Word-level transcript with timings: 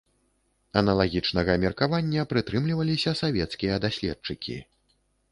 Аналагічнага 0.79 1.57
меркавання 1.63 2.23
прытрымліваліся 2.31 3.13
савецкія 3.21 3.75
даследчыкі. 3.85 4.57